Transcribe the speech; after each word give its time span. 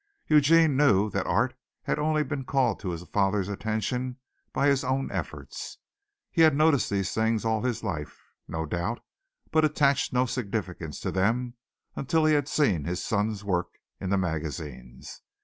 Eugene 0.27 0.75
knew 0.75 1.11
that 1.11 1.27
art 1.27 1.53
had 1.83 1.99
only 1.99 2.23
been 2.23 2.43
called 2.43 2.79
to 2.79 2.89
his 2.89 3.03
father's 3.03 3.47
attention 3.47 4.17
by 4.51 4.65
his 4.65 4.83
own 4.83 5.11
efforts. 5.11 5.77
He 6.31 6.41
had 6.41 6.55
noticed 6.55 6.89
these 6.89 7.13
things 7.13 7.45
all 7.45 7.61
his 7.61 7.83
life, 7.83 8.19
no 8.47 8.65
doubt, 8.65 9.01
but 9.51 9.63
attached 9.63 10.11
no 10.11 10.25
significance 10.25 10.99
to 11.01 11.11
them 11.11 11.53
until 11.95 12.25
he 12.25 12.33
had 12.33 12.47
seen 12.47 12.83
his 12.85 13.03
son's 13.03 13.43
work 13.43 13.73
in 13.99 14.09
the 14.09 14.17
magazines. 14.17 15.21